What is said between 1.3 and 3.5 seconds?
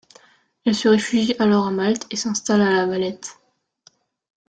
alors à Malte et s'installe à La Valette.